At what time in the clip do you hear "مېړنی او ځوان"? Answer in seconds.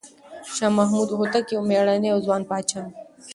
1.69-2.41